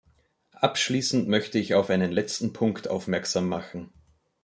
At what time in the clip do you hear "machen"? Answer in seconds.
3.47-3.93